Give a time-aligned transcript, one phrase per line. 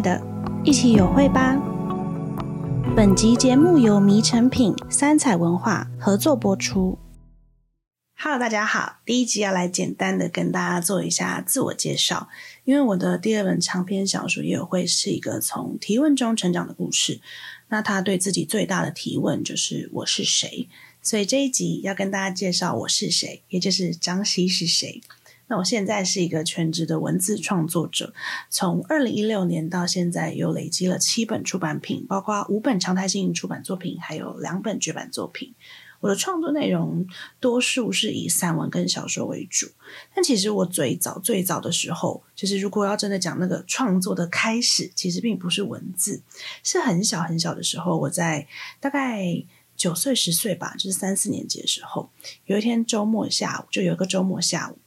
[0.00, 0.22] 的，
[0.64, 1.56] 一起有会吧。
[2.96, 6.98] 本集节目由迷成品三彩文化合作播出。
[8.20, 12.28] Hello，大家好，第一集要来简单的跟大家做一下自我介绍，
[12.64, 17.20] 因为我的第二本长篇小说也有会是一个从提问中成长的故事。
[17.68, 20.68] 那他对自己最大的提问就是我是谁，
[21.00, 25.00] 所以这一集要跟大家介绍我是谁，也就是张希是谁。
[25.48, 28.14] 那我现在是一个全职的文字创作者，
[28.50, 35.54] 从二零一六年到现在，有累积了七本出版品，包括五本常态性出版作品，还有两本绝版作品。
[36.00, 37.04] 我的创作内容
[37.40, 39.66] 多数是以散文跟小说为主，
[40.14, 46.22] 但其实我最早最早的时候，就是如果要真的讲那个创作的开始，其实并不是文字，
[46.62, 48.46] 是很小很小的时候，我在
[48.78, 49.42] 大概
[49.76, 52.10] 九岁十岁吧，就是三四年级的时候，
[52.44, 54.78] 有一天周末下午，就有一个周末下午。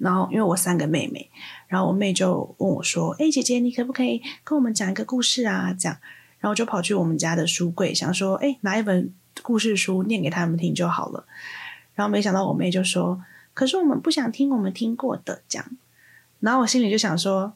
[0.00, 1.30] 然后，因为我三个妹妹，
[1.68, 5.98] 然后我妹就问我说：“哎，姐姐，你可不可以跟我们讲一个故事啊？”这样，
[6.38, 11.26] 然后我就跑去我们家的书柜，想说：“哎，拿一本故事书念给他们听就好了。”
[11.94, 15.70] 然后没想到我妹就说：“可是我们不想听我们听过的。”这样，
[16.40, 17.52] 然后我心里就想说：“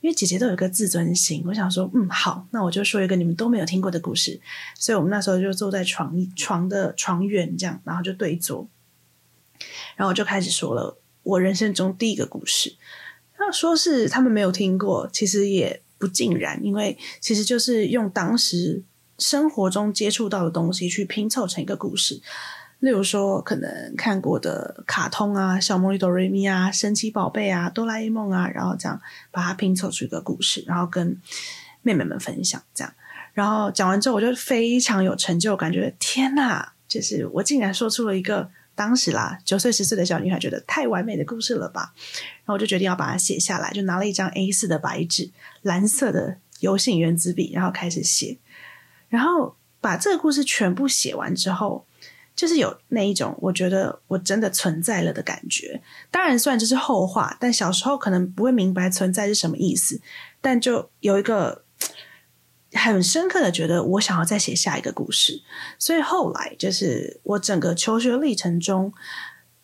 [0.00, 4.40] 因为姐姐都有一个自尊心，我想说，嗯，好，那我就说一个你们都没有听过的故事。”
[4.78, 8.68] 所以，我们那时候就坐在床床的床缘这样，然后就对坐，
[9.96, 10.96] 然后我就开始说了。
[11.22, 12.74] 我人生中第一个故事，
[13.38, 18.82] 要说是他们没有听过，其实也不尽然，因为其实就是用当时
[19.18, 22.20] 生活中接触到的东西去拼凑成一个故事。
[22.78, 28.98] 例如说，可能看过的卡通啊，小魔女哆瑞咪啊，神奇宝贝啊，哆啦 A 梦啊，然后这样
[29.30, 31.20] 把它拼凑出一个故事，然后跟
[31.82, 32.90] 妹妹们分享，这样。
[33.34, 38.50] 然后讲完之后，我就非常有成就感，觉得天哪，就是我竟然说出了一个。
[38.80, 41.92] 当时啦，九岁十岁的小女孩觉得太完美的故事了吧，
[42.38, 48.38] 然后我就决定要把它写下来，就拿了一张 A 四的白纸，蓝色的油性原子笔，然后开始写。
[49.10, 51.84] 然后把这个故事全部写完之后，
[52.34, 55.82] 就是有那一种我觉得我真的存在了的感觉。
[56.10, 60.00] 当然，虽然这是后话，但小时候可能不会明白存在是什么意思，
[60.40, 61.66] 但就有一个。
[62.72, 65.42] 很深刻的觉得，我想要再写下一个故事，
[65.78, 68.92] 所以后来就是我整个求学历程中，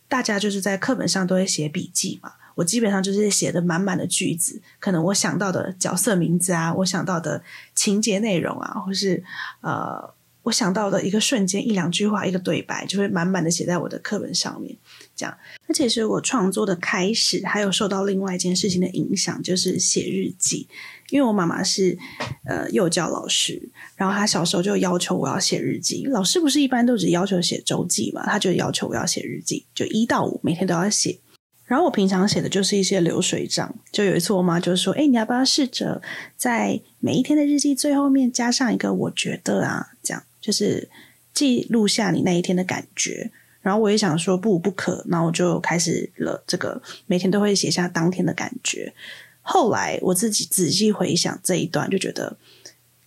[0.08, 7.42] 大家就是在课本上都会写笔记嘛，我基本上就是写的满满的句子，可能我想到的角色名字啊，我想到的
[7.74, 9.22] 情节内容啊，或是
[9.60, 10.12] 呃，
[10.46, 14.76] 我想到的一个瞬间，一两句话，一个对白，就会满满的写在我的课本上面。
[15.16, 20.68] 这样，而且是我创作的开始，还有受到另外一件事情的影响，就是写日记。
[21.10, 21.98] 因为我妈妈是
[22.44, 26.04] 呃幼教老师，然后她小时候就要求我要写日记。
[26.06, 28.24] 老师不是一般都只要求写周记嘛？
[28.24, 31.18] 她就要求我要写日记，就一到五每天都要写。
[31.64, 33.74] 然后我平常写的就是一些流水账。
[33.90, 36.00] 就有一次我妈就说：“哎，你要不要试着
[36.36, 40.88] 在每一天的日记最后面加上一个我觉得啊，这样就是
[41.34, 48.94] 记录下你那一天的感觉。”然后我也想说不不可，然后我就开始了这个每天都会写下当天的感觉。
[49.42, 52.36] 后来我自己仔细回想这一段，就觉得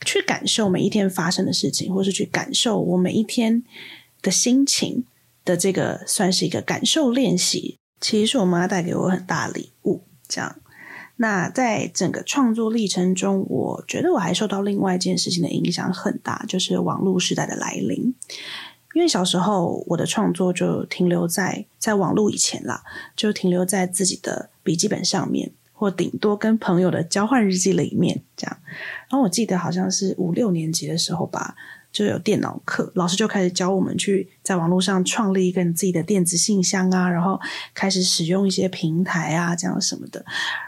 [0.05, 3.63] 去感受每一天发生的事情，或是去感受我每一天
[4.21, 5.05] 的心情
[5.45, 7.77] 的这个，算是一个感受练习。
[8.01, 10.01] 其实是我妈带给我很大礼物。
[10.27, 10.59] 这样，
[11.21, 18.15] 那在整个创作历程中，我觉得我还受到另外一件事情的影响很大，就是网络时代的来临。
[18.93, 22.81] 因为小时候我的创作就停留在在网络以前啦，
[23.17, 28.57] 就停留在自己的笔记本上面，或顶多跟朋友的交换日记里面这样。
[29.09, 31.53] 然后我记得好像是五六年级的时候吧，
[31.91, 37.39] 就有电脑课，老师就开始教我们去在网络上创立一个你自己的电子信箱啊，然后
[37.73, 40.23] 开始使用一些平台啊，这样什么的。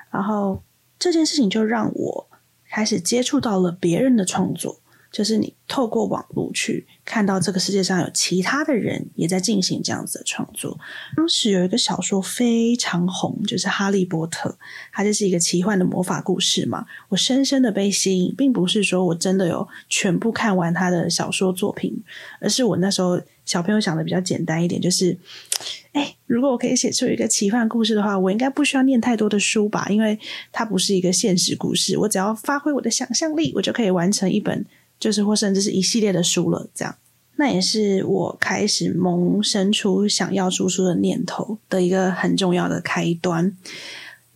[0.09, 0.61] 然后
[0.97, 2.27] 这件事情就让我
[2.69, 4.79] 开始接触到了别人的创作。
[5.11, 10.79] 就是你透过网络去看到这个世界上有其他的人也在进行这样子的创作。
[11.17, 14.49] 当时有一个小说非常红，就是《哈利波特》，
[14.93, 16.85] 它就是一个奇幻的魔法故事嘛。
[17.09, 22.01] 我深深的被吸引，并不是说我真的有全部看完他的小说作品，
[22.39, 25.17] 而是我那时候小朋友想的比较简单一点，就是，
[25.91, 30.17] 哎，如果我可以写出一个奇幻故事的话，我应该不需要念太多的书吧，因为
[30.53, 34.65] 它不是一个现实故事，我只要发挥我的想象力，我就可以完成一本。
[35.01, 36.95] 就是或甚至是一系列的书了，这样，
[37.37, 43.57] 那也是我开始萌生出想要出书的念头的一个很重要的开端。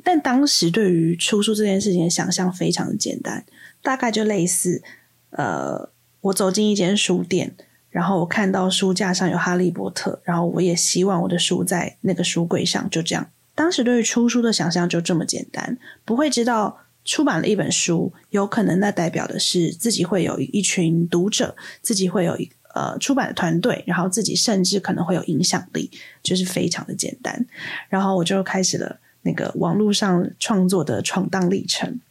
[0.03, 3.45] 但当时对于出书这件事情的想象非常的简单，
[3.83, 4.81] 大概就类似，
[5.29, 5.89] 呃，
[6.21, 7.55] 我走进一间书店，
[7.91, 13.29] 然后我看到书架上有《哈利波特》，然后我也希望我的书在那个书柜上，就这样。
[13.53, 16.79] 当时对于出书的想象就这么简单，不会知道。
[17.05, 25.89] 出版了一本书，有可能那代表的是自己会有一群读者，自己会有一呃出版的团队，然后自己甚至可能会有影响力，
[26.21, 27.45] 就是非常的简单。
[27.87, 32.01] 然后我就开始了那个网络上创作的闯荡历程。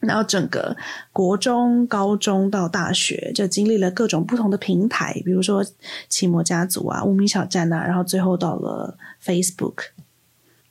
[0.00, 0.76] 然后整个
[1.12, 5.64] 国中、高中到大学，就经历了各种不同的平台，比如说
[6.08, 9.90] 奇摩家族啊、无名小站啊，然后最后到了 Facebook。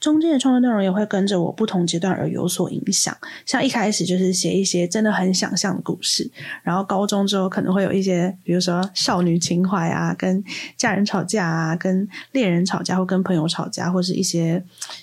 [0.01, 3.15] 中间的创作内容也会跟着我不同阶段而有所影响，
[3.45, 6.29] 像一开始就是写一些真的很想象的故事，
[6.63, 10.43] 然后高中之后可能会有一些，比如说少女情怀啊，跟
[10.75, 14.61] 家人吵架啊，跟恋人吵架，或跟朋友吵架，或是一些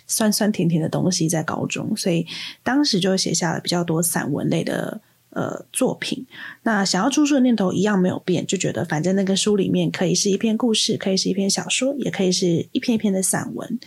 [0.09, 2.27] 酸酸甜甜的东西在高中，所以
[2.65, 5.01] 当时就写下了比较多散文类的。
[5.31, 6.27] 呃，作品，
[6.63, 13.79] 那想要出书的念头一样没有变，就觉得反正那个书里面可以是一篇故事，可以是一篇小说，也可以是一篇一篇的散文。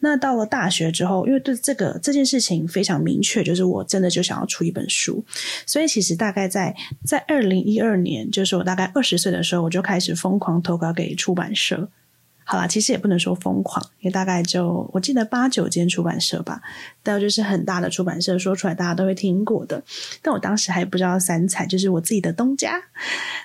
[0.00, 5.22] 那到了大学之后，因为对这个这件事情非常明确，就是我真的就想要出一本书，
[5.66, 6.74] 所以其实大概在
[7.04, 11.88] 在二零一二年，就是我大概二十岁的时候，我就开始疯狂投稿给出版社。
[12.50, 16.62] 好啦，其实也不能说疯狂，也大概就我记得八九间出版社吧，
[17.02, 19.84] 但就是很大的出版社，说出来大家都会听过的。
[20.22, 22.80] 但我当时还不知道三彩就是我自己的东家，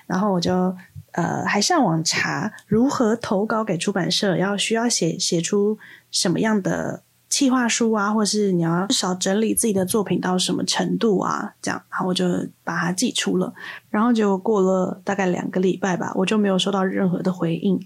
[0.06, 0.74] 然后我就
[1.12, 5.76] 呃还上网查如何投稿给出版社，要需要写写出
[6.10, 12.24] 什么样的企划书啊，或是你要少整理自己的作品到什么程度啊，这样，然后我就
[12.64, 13.52] 把它寄出了，
[13.90, 17.78] 然后结果过了大概两个礼拜吧，我就没有收到任何的回应。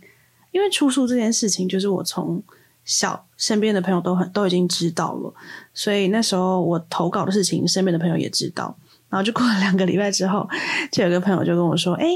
[0.50, 2.42] 因为出书这件事情，就是我从
[2.84, 5.32] 小身边的朋友都很都已经知道了，
[5.74, 8.76] 所以那时候我投稿的事情，身边的朋友也知道。
[9.10, 10.46] 然后就过了两个礼拜之后，
[10.92, 12.06] 就有个朋友就跟我说：“哎，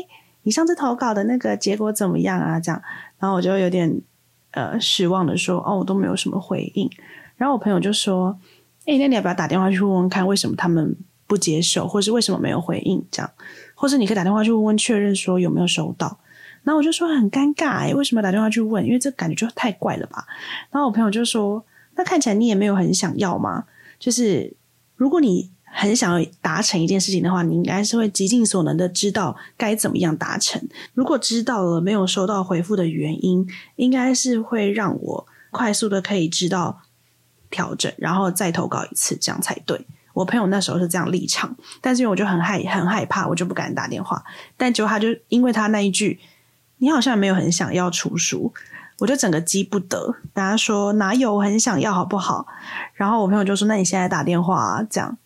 [0.42, 2.82] 你上次投稿的那个结果怎么样啊？”这样，
[3.18, 4.00] 然后我就有点
[4.50, 6.90] 呃失望的说：“哦，我都没有什么回应。”
[7.36, 8.38] 然后我朋友就说
[8.84, 10.94] ：“哎，那你要不要打电话去问问看，为什么他们
[11.26, 13.02] 不接受，或是为什么没有回应？
[13.10, 13.30] 这样，
[13.74, 16.18] 或是你可以打电话去问问确认说有没有收到。”
[16.64, 18.84] 然后我就说很尴尬哎，为什么打电话去问？
[18.86, 20.24] 因为这感觉就太怪了吧。
[20.70, 21.64] 然后我朋友就说
[21.96, 23.64] ：“那看起来你也没有很想要嘛。
[23.98, 24.54] 就是
[24.94, 30.62] 如果你很想要达成一件事情的话，你应该是会极尽所能的知道该怎么样达成。
[30.94, 33.44] 如果知道了没有收到回复的原因，
[33.74, 36.82] 应该是会让我快速的可以知道
[37.50, 39.84] 调整，然后再投稿一次，这样才对。
[40.14, 44.22] 我朋友那时候是这样立场，但是因为我就很害很害怕，我就不敢打电话。
[44.56, 46.20] 但结果他就因为他那一句。
[46.82, 48.52] 你好像没有很想要出书，
[48.98, 50.16] 我就整个急不得。
[50.34, 52.44] 大家说哪有很想要，好不好？
[52.94, 55.16] 然后我朋友就说：“那你现在打电话啊。”这样，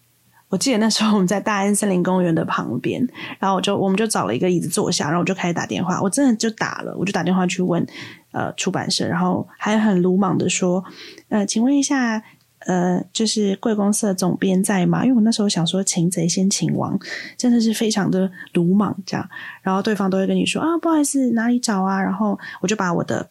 [0.51, 3.01] 我记得那时候我们在大安森林公园的旁边，
[3.39, 5.99] 然后我就我们就找了一个椅子坐下，然后我就开始打电话。
[6.03, 7.87] 我真的就打了，我就打电话去问
[8.33, 10.85] 呃出版社，然后还很鲁莽的说
[11.31, 12.23] ：“呃，请问一下。”
[12.67, 15.05] 呃，就是贵公司的总编在吗？
[15.05, 16.99] 因为我那时候想说，擒贼先擒王，
[17.37, 19.29] 真的是非常的鲁莽这样。
[19.63, 22.03] 然后对方都会跟你说啊，不好意思，哪里找啊？
[22.03, 23.31] 然后我就把我的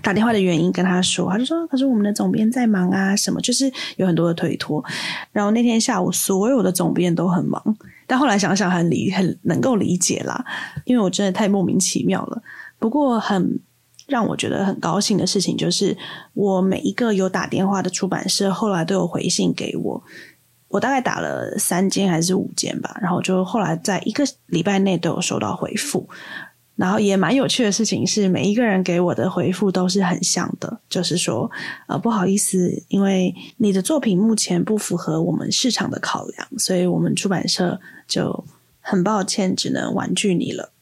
[0.00, 4.82] 打电话的原因跟他说，他就说，可是我们的总编在忙啊，什么就是有很多的推脱。
[5.30, 7.62] 然后那天下午，所有的总编都很忙，
[8.06, 10.42] 但后来想想很理很能够理解啦，
[10.86, 12.42] 因为我真的太莫名其妙了。
[12.78, 13.60] 不过很。
[14.06, 15.96] 让我觉得很高兴的事情就是，
[16.34, 20.02] 我每一个有打电话的出版社后来都有回信给我。
[20.68, 26.08] 我大概打了三间还是五间吧，然后就后来在一个礼拜内都有收到回复。
[26.76, 31.48] 然后也蛮有趣的事情是，每一个人给我的回复都是很像的，就是说，
[31.86, 38.44] 呃，不好意思，因为你的作品目前不符合我们市场的考量，所以我们出版社就
[38.80, 40.72] 很抱歉，只能婉拒你了。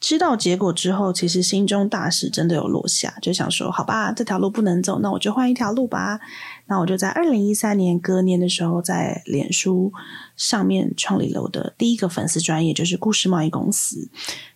[0.00, 6.20] 知道结果之后，其实心中大石真的有落下，就想说：好吧，这条路不能走，那我就换一条路吧。
[6.66, 9.92] 那我就在二零一三年隔年的时候，在脸书
[10.36, 14.08] 上面创立了我的第一个粉丝专业，就是故事贸易公司。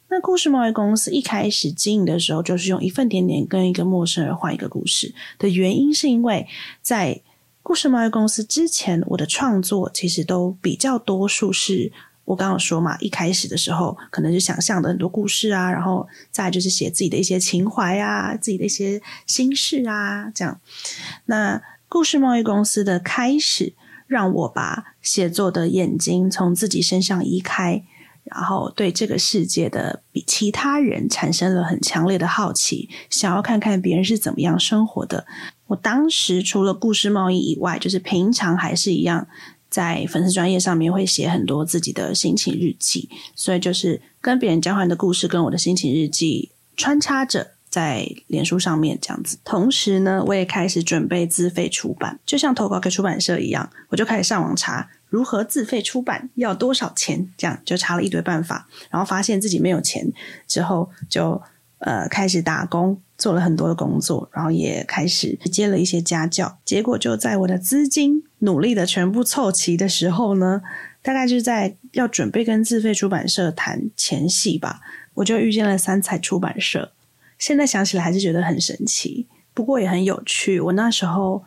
[0.08, 6.46] 那故事贸易公司一开始经营的时候，就是用一份甜点跟一个陌生人换一个故事的原因，是因为
[6.82, 7.20] 在
[7.62, 11.90] 故事贸易公司之前，我的创作其实都比较多数是。
[12.24, 20.60] 我刚刚说嘛，一开始的时候可能是想象的很多故事啊，然后再就是写自己的一些情怀啊，自己的一些心事啊，这样。
[21.26, 23.74] 那故事贸易公司的开始，
[24.06, 27.82] 让我把写作的眼睛从自己身上移开，
[28.24, 35.26] 然后对这个世界的比其他人产生了很强烈的好奇，想要看看别人是怎么样生活的。
[35.66, 39.26] 我当时除了故事贸易以外，就是平常还是一样。
[39.72, 49.38] 在粉丝专页上面会写很多自己的心情日记，所以就是跟别人交换的故事跟我的心情日记穿插着在脸书上面这样子。
[49.42, 60.06] 同时呢，我也开始准备自费出版，就像投稿给出版社一样，我就开始上网查如何自费出版，要多少钱，这样就查了一堆办法，然后发现自己没有钱
[60.46, 61.42] 之后就，就
[61.82, 66.58] 呃开始打工，做了很多的工作，然后也开始接了一些家教。
[66.64, 70.62] 结果就在我的资金努力的全部凑齐的时候呢，
[71.02, 74.80] 大概就是在要准备跟自费出版社谈前戏吧，
[75.14, 76.90] 我就遇见了三彩出版社。
[77.38, 80.58] 现在想起来还是觉得很神奇，不过也很有趣。
[80.58, 81.44] 我那时候。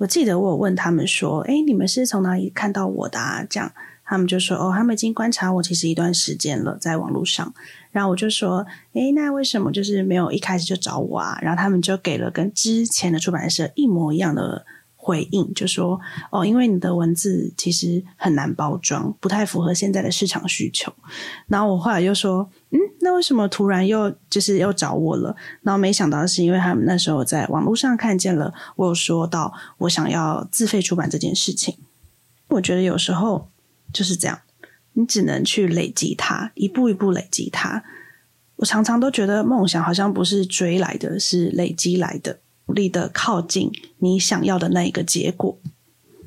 [0.00, 3.70] 我记得我有问他们说：“哎，你们是从哪里看到我的啊？”这样
[4.02, 7.52] 他们就说：“哦，他们已经观察我其实一段时间了，在网络上。”
[7.92, 14.64] 然后我就说：“哎，那为什么就是没有一开始就找我啊？”然后他们就给了跟之前的出版社一模一样的。
[15.02, 15.98] 回应就说
[16.30, 20.92] 哦，因为你的文字其实很难包装，不太符合现在的市场需求。
[21.46, 25.34] 然后我后来又说，嗯，那为什么突然又就是又找我了？
[25.62, 31.78] 然后没想到是因为他们那时候在网络上看见了我有说到我想要自费出版这件事情。
[32.48, 33.48] 我觉得有时候
[33.92, 34.38] 就是这样，
[34.92, 37.82] 你只能去累积它，一步一步累积它。
[38.56, 42.40] 我常常都觉得梦想好像不是追来的，是累积来的。
[42.70, 45.58] 努力的靠近你想要的那一个结果。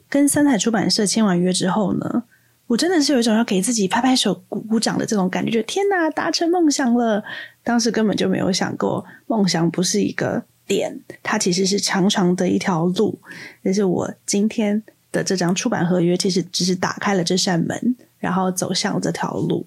[0.09, 2.23] 跟三彩出版社签完约之后呢，
[2.67, 7.23] 我真的是有一种要给自己拍拍手、鼓鼓掌的这种感觉，就天哪，达成梦想了！
[7.63, 13.17] 当时根本就没有想过，梦想不是一个点，它其实是长长的一条路。
[13.63, 14.83] 但是我今天
[15.13, 19.65] 的这张出版合约，其实只是打开了这扇门，然后走向这条路。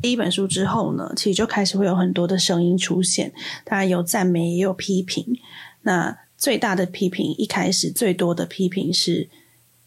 [0.00, 3.32] 第一本书之后呢，其实就开始会有很多的声音出现，
[3.64, 5.38] 当然有赞美，也有批评。
[5.84, 9.28] 那最大的批评，一开始最多的批评是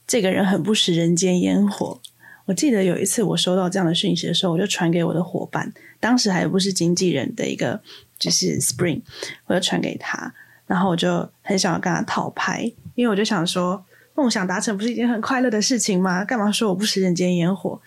[0.07, 1.99] 这个人很不食人间烟火。
[2.45, 7.81] 我记得有一次我收到这样的讯息的时候，我就传给我的伙伴，当时还不是经纪人的一个，
[8.17, 9.01] 就是 Spring，
[9.47, 10.33] 我就传给他，
[10.65, 13.83] 然后我就很想要跟他讨拍，因为我就想说，
[14.15, 16.23] 梦想达成不是一件很快乐的事情吗？
[16.23, 17.81] 干嘛说我不食人间烟火？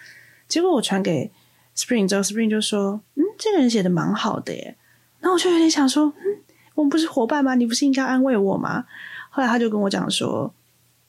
[0.46, 1.30] 结果我传给
[1.74, 4.76] Spring 之后，Spring 就说，嗯，这个人写的蛮好的耶。
[5.20, 6.36] 然后我就有点想说，嗯。
[6.80, 7.54] 我们不是伙伴吗？
[7.54, 8.87] 你不是应该安慰我吗？
[9.28, 10.54] 后来他就跟我讲说，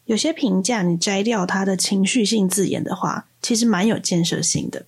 [0.04, 4.86] 有些评价你摘掉他的情绪性字眼的话，其实蛮有建设性的。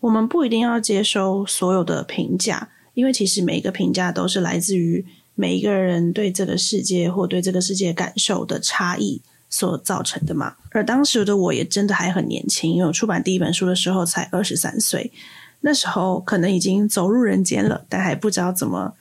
[0.00, 9.20] 我们不一定要接收所有的评价，因为其实每一个评价都是来自于每一个人对这个世界或对这个世界感受的差异
[9.50, 10.54] 所造成的嘛。
[10.70, 15.12] 而当时的我也真的还很年轻，因为我出版第一本书的时候才二十三岁，
[15.60, 18.94] 那时候可能已经走入人间了，但还不知道怎么。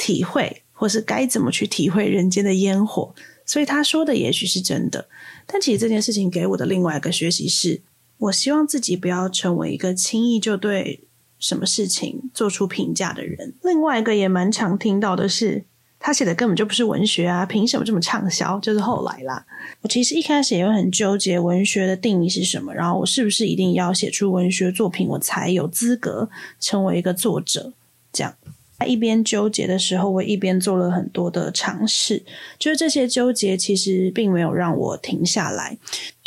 [0.00, 3.14] 体会，或是该怎么去体会人间的烟火，
[3.44, 5.06] 所以他说的也许是真的。
[5.46, 7.82] 但其实这件事情给我的另外一个学习是，
[8.16, 11.04] 我希望自己不要成为一个轻易就对
[11.38, 13.52] 什么事情做出评价的人。
[13.62, 15.64] 另外一个也蛮常听到的是，
[15.98, 18.58] 他写的根本就不是文学啊，凭什么这么畅销？
[18.60, 19.44] 就是后来啦。
[19.82, 27.74] 我其实一开始也会很纠结文学的定义是什么，然后我是不是一定要写出文学作品，我才有资格成为一个作者？
[28.12, 28.34] 这样。
[28.80, 32.24] 在一边纠结的时候，我一边做了很多的尝试。
[32.58, 35.76] 就是这些纠结，其实并没有让我停下来。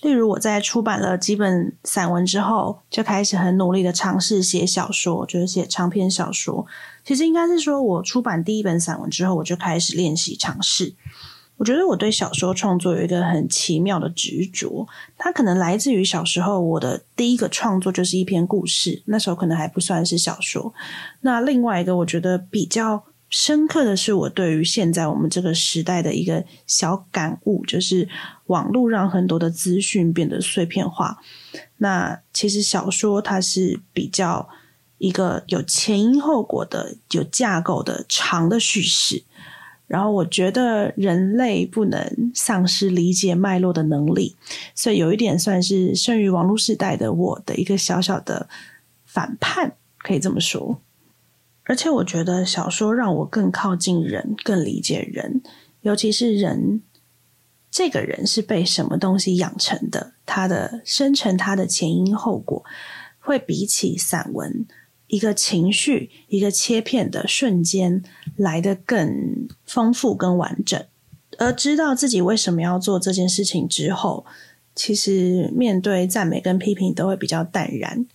[0.04, 6.66] 例如，我在出版了几本散文之后，就开始很努力的尝试写小说，就是写长篇小说。
[7.04, 10.94] 其实应该是说，我出版第一本散文之后，我就开始练习尝试。
[11.58, 20.74] 我觉得我对小说创作有一个很奇妙的执着，它可能来自于小时候我的第一个创作就是一篇故事，那时候可能还不算是小说。
[21.22, 28.10] 那另外一个我觉得比较深刻的是，我对于现在我们这个时代的一个小感悟，就是
[28.48, 31.18] 网络让很多的资讯变得碎片化。
[31.78, 34.50] 那其实小说它是比较
[34.98, 39.24] 一个有前因后果的、有架构的长的叙事。
[39.88, 44.36] 然后我觉得人类不能丧失理解脉络的能力，
[44.74, 48.48] 所以有一点算是生于网络时代的我的一个小小的
[49.06, 50.82] 反叛，可以这么说。
[51.66, 55.42] 而且我觉得小说让我更靠近人，更理解人，
[55.82, 56.82] 尤其是人
[57.70, 62.64] 这个人是被什么东西养成的，他的生成，他的前因后果，
[63.20, 64.66] 会比起散文。
[65.14, 68.02] 一个情绪，一个切片的瞬间
[68.36, 70.84] 来得更丰富、更完整。
[71.38, 74.26] 而知道自己为什么要做这件事情之后，
[74.74, 78.08] 其实面对赞美跟批评都会比较淡然。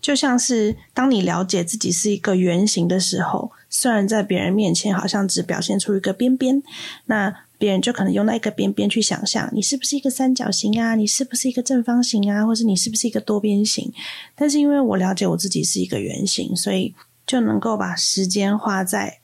[0.00, 6.62] 就像是当你了解自己是一个圆形的时候，虽然在别人面前好像只表现出一个边边，
[7.06, 7.34] 那。
[7.58, 13.92] 别人就可能用那一个边边去想象你是不是一个三角形啊，你是不是一个正方形啊，或是你是不是一个多边形？
[14.34, 16.94] 但是因为我了解我自己是一个圆形，所以
[17.26, 19.18] 就能够把时间花在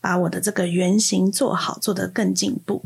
[0.00, 2.82] 把我的这个圆形做好，做得更进步。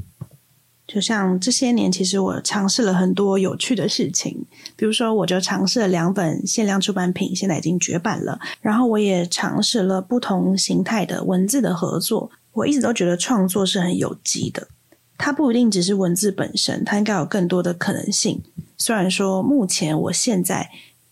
[0.87, 8.39] 就像这些年，其实我尝试了很多有趣的事情，比如说，我就尝试了两本限量出版品，现在已经绝版了。
[8.61, 12.31] 然后，我也尝试了不同形态的文字的合作。
[12.53, 14.69] 我一直都觉得创作是很有机的，
[15.19, 18.43] 它不一定只是文字本身，它应该有更多的可能性。
[18.77, 20.71] 虽然说目前我现在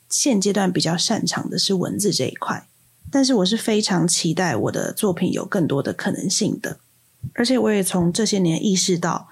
[0.09, 2.67] 现阶段比较擅长的是文字这一块，
[3.11, 6.79] 但是我是非常期待我的作品有更多的可能性的。
[7.35, 9.29] 而且，我也从这些年意识到。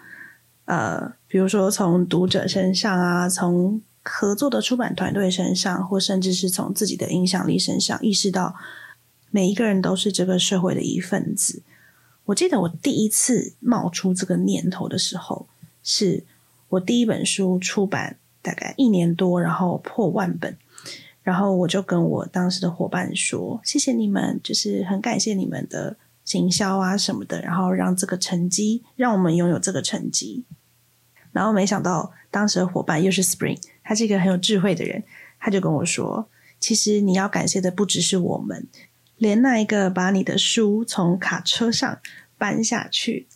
[0.65, 8.55] 呃，比如说从读者身上啊，从合作的出版团队身上，或甚至是从自己的影响力身上，意识到
[9.33, 11.63] 每一个人都是这个社会的一份子。
[12.25, 15.47] 我记得我第一次冒出这个念头的时候，
[15.83, 16.25] 是
[16.69, 20.57] 我第一本书出版大概一年多，然后破万本，
[21.23, 30.45] 然后我就跟我当时的伙伴说：“谢谢你们，就是很感谢你们的。”行销啊什么的，然后让这个成绩，让我们拥有这个成绩。
[31.33, 35.03] 然后没想到，当时的伙伴又是 Spring，他是一个很有智慧的人，
[35.41, 36.29] 他就跟我说
[36.61, 38.69] ：“其实你要感谢的不只是我们，
[39.23, 41.99] 连那一个把你的书从卡车上
[42.37, 43.29] 搬下去，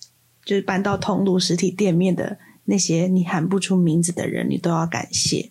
[0.44, 5.50] 就是搬到通路实体店面的那些你喊不出名字的人，你都要感谢。”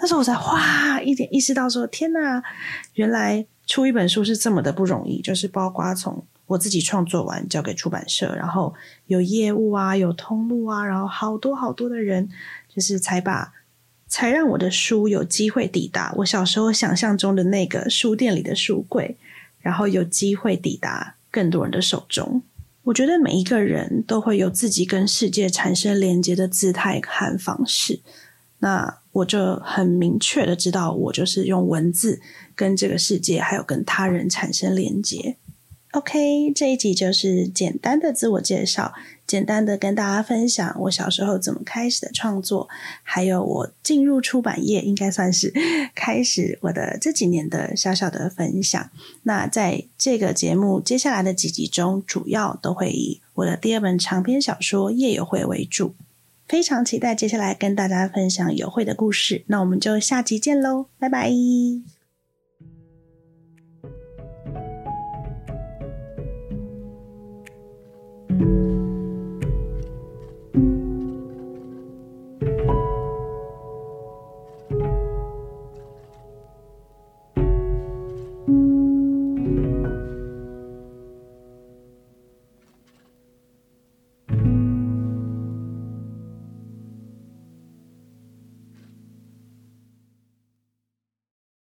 [0.00, 2.42] 那时候我才哇一点意识到说：“天哪，
[2.94, 8.72] 原来。”出一本书是这么的不容易，就是包括从我自己创作完交给出版社，然后
[9.06, 12.28] 有业务啊，有通路啊，然后好多好多的人，
[12.72, 13.52] 就是才把
[14.06, 19.16] 才让我的书有机会抵达我小时候想象中的那个书店里的书柜，
[19.66, 22.40] 然后有机会抵达更多人的手中。
[22.84, 27.98] 我觉得每一个人都会有自己跟世界产生连接的姿态和方式。
[28.60, 32.20] 那我就很明确的知道，我就是用文字
[32.54, 35.36] 跟这个世界，还有跟他人产生连接。
[35.96, 38.92] OK，这一集就是简单的自我介绍，
[39.26, 42.68] 简单的跟大家分享我小时候怎么开始的创作，
[43.02, 45.50] 还有我进入出版业，应该算是
[45.94, 48.90] 开始我的这几年的小小的分享。
[49.22, 55.94] 那在这个节目接下来的几集中，主要都会以我的第二本长篇小说《夜友会》为主。
[56.46, 61.32] 非常期待接下来跟大家分享有会的故事，那我们就下集见喽，拜拜。